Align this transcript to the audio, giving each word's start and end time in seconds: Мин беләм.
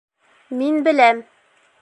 Мин 0.61 0.81
беләм. 0.89 1.23